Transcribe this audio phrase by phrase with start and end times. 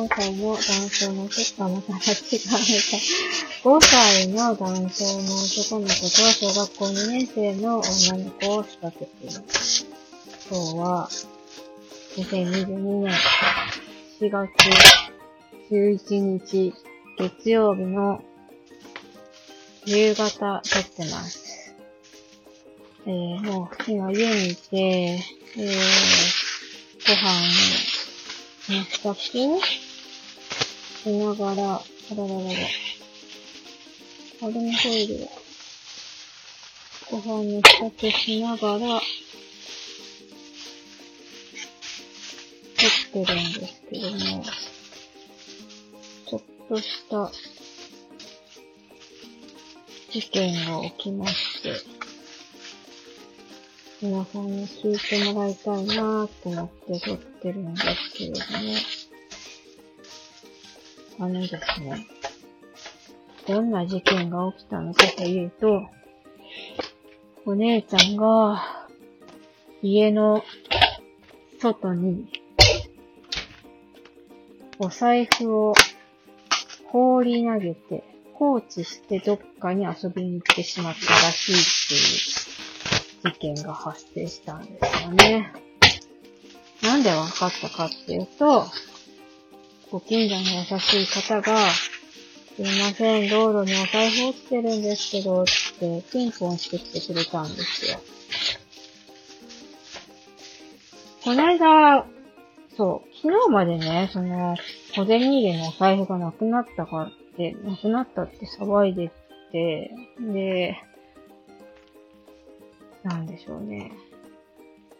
[0.00, 1.98] 4歳の男性の男、あ、また違う、
[3.64, 9.86] 5歳の男性の男の子と小学校2年生の女の子を育てています。
[10.48, 11.08] 今日は、
[12.16, 13.14] 2022年
[14.20, 14.50] 4月
[15.70, 16.72] 11日
[17.18, 18.24] 月曜日の
[19.84, 21.74] 夕方撮ってます。
[23.06, 25.68] えー、もう今家にいて、えー、
[27.06, 27.40] ご飯
[29.04, 29.60] の支度
[31.02, 31.82] しながら、あ
[32.14, 32.50] らららら。
[34.42, 35.28] アルミホイルを
[37.10, 39.00] ご飯の支度しながら、
[42.76, 42.86] 撮
[43.18, 44.44] ってるんですけども、
[46.28, 47.32] ちょっとした
[50.10, 51.74] 事件が起きまして、
[54.02, 58.44] 皆さんに聞いてもらいたいなーって思って撮ってるんですけれども、
[61.22, 62.06] あのですね、
[63.46, 65.82] どんな事件が起きたのかというと、
[67.44, 68.88] お姉ちゃんが
[69.82, 70.42] 家の
[71.60, 72.26] 外に
[74.78, 75.74] お財布を
[76.86, 81.58] 放り投げて放置してどっかに遊びに行ってしまったらしいっ
[83.20, 85.52] ていう事件が発生したんですよね。
[86.82, 88.64] なんでわかったかっていうと、
[89.90, 95.46] ご近所の優しい方が、すいません、道路にお財布落ちてるんですけど、っ
[95.80, 97.98] てピンポンしてきてくれたんですよ。
[101.24, 102.06] この間、
[102.76, 104.56] そう、昨日までね、その、
[104.94, 109.10] 小銭入れのお財布がなくなったかって、なくなったって騒いで
[109.50, 110.76] て、で、
[113.02, 113.90] なんでしょうね。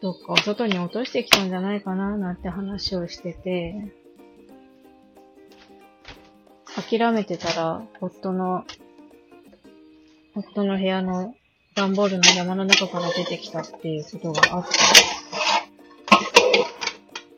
[0.00, 3.74] どっかお外に落としてきたんじゃないかな、なんて話をしてて、
[6.80, 8.64] 諦めてたら、夫の、
[10.34, 11.34] 夫の部屋の
[11.74, 14.66] 段ボールの山の中から出てきたっていうことがあっ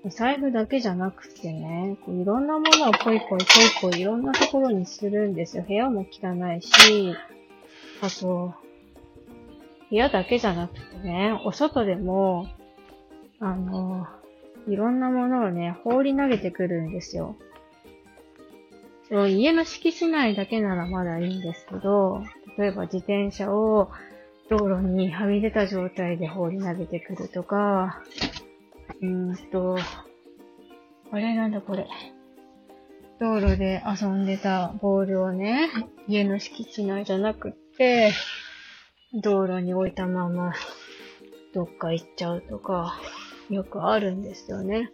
[0.04, 3.38] た財布だけじゃなくてね、いろんなものをポイポイ
[3.80, 5.64] ポイポイいろんなところにするんですよ。
[5.66, 7.14] 部屋も汚いし、
[8.02, 8.54] あと、
[9.90, 12.46] 部屋だけじゃなくてね、お外でも、
[13.40, 14.06] あの、
[14.68, 17.36] いろんなものをね、放り投げてくるんですよ。
[19.10, 22.22] 家の敷地内だけならまだいいんですけど、
[22.56, 23.90] 例えば自転車を
[24.48, 28.02] 道路にはみ出た状態で放り投げてくるとか、
[29.00, 29.78] うーんと、
[31.12, 31.86] あれなんだこれ。
[33.20, 35.70] 道路で遊んでたボールをね、
[36.08, 38.12] 家の敷地内じゃなくって、
[39.12, 40.52] 道路に置いたまま、
[41.52, 42.94] どっか行っちゃうとか、
[43.50, 44.90] よくあるんですよね。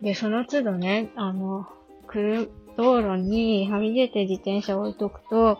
[0.00, 1.66] で、その都度ね、あの、
[2.76, 5.58] 道路にはみ出て自転車置いとくと、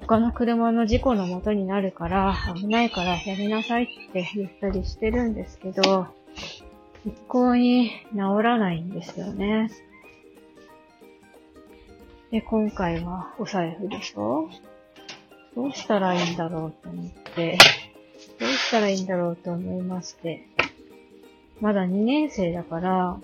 [0.00, 6.06] 他の車の事故のもとになるから、危ないからやりなさいって言ったりしてるんですけど、
[7.04, 9.70] 一向に治らないんですよね。
[12.30, 14.48] で、今回はお財布でしょ？
[15.54, 17.58] どうしたらいいんだろうと思って、
[18.40, 20.46] どうしたらいいんだろうと思いまして、
[21.60, 23.16] まだ2年生だから、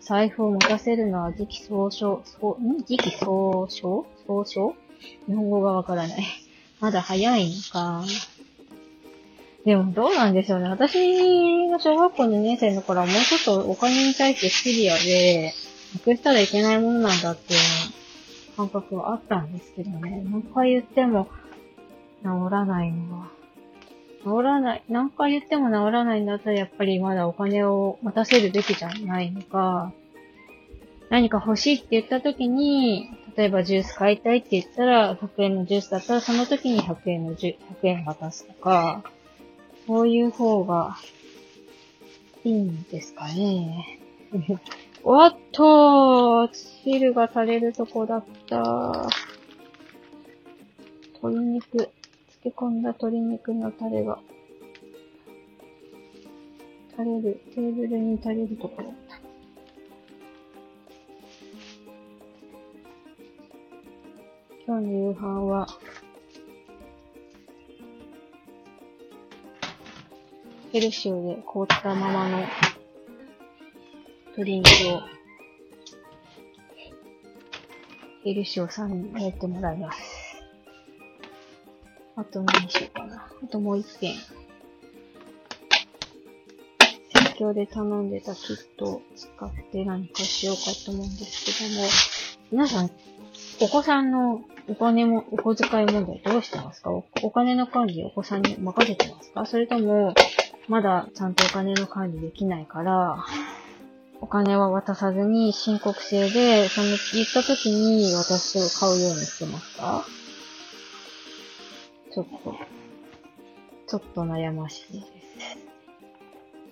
[0.00, 2.82] 財布を持たせるのは時期総称、そ、ん？
[2.84, 4.74] 時期総称総称
[5.26, 6.24] 日本語がわからない。
[6.80, 8.04] まだ早いのか。
[9.64, 10.68] でもどうなんでしょうね。
[10.68, 15.52] 私が小学校2年生の頃はもうちょっとお金に対してシビアで、
[15.92, 17.60] なくしたらいけないものなんだっていう
[18.56, 20.22] 感覚はあったんですけどね。
[20.30, 21.28] 何回言っても
[22.22, 23.39] 治らないのは。
[24.24, 29.92] 治らない、何回言っても治らないんだったらやっぱりまだお金を待たせるべきじゃないのか、
[31.08, 39.02] 何か欲しいって言った時に、例えばジュース買いたいって言ったら、100円のジュースだったらその時に100円のジュ100円渡すとか、
[39.86, 40.98] そういう方が
[42.44, 43.98] いいんですかね。
[45.02, 49.08] おっと、汁が垂れるとこだった。
[51.22, 51.88] 鶏肉、
[52.42, 54.18] け込んだ鶏肉のタレが、
[56.90, 59.20] 垂れる、テーブルに垂れるとこだった。
[64.66, 65.66] 今日の夕飯は、
[70.72, 72.38] ヘルシオで凍ったままの
[74.28, 75.02] 鶏肉を
[78.22, 80.09] ヘルシオさんに焼いてもらいます。
[82.20, 83.26] あと何しようかな。
[83.42, 84.14] あともう一点。
[87.40, 91.88] 京で頼んでたキットを使って何かしようかと思うんですけども、
[92.52, 92.90] 皆さん、
[93.62, 96.90] お子さんのお金も、お小遣い問題どうしてますか？
[96.90, 99.46] おお金の管理お子さんに任せてますか？
[99.46, 100.12] それとも、
[100.68, 103.24] まだちゃんとお金の管理できないから、
[104.20, 110.04] お金は渡さずに申告制で、その言った時に私を買うようにしてますか？
[112.12, 112.54] ちょっと、
[113.86, 115.06] ちょっと悩ましいで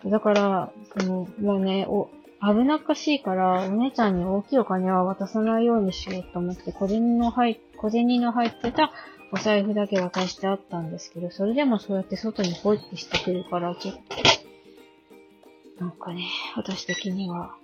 [0.02, 0.08] す。
[0.10, 8.92] だから、その、もうね、お、危なっかしいから、お姉ちゃんに大きいお金は渡さないようにしようと思って、小銭の入、小銭の入ってた
[9.32, 13.94] お財布だけ渡してあったんですけど、それでもそうやって外に放置してくるから、ちょっ
[15.76, 16.24] と、なんかね、
[16.56, 17.54] 私的には、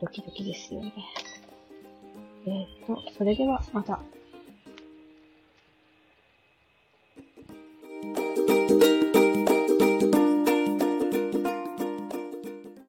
[0.00, 0.92] ドキドキですよね。
[2.46, 4.00] えっ、ー、と、それではまた。